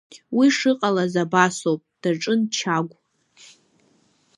[0.37, 2.95] Уи шыҟалаз абасоуп, даҿын Чагә…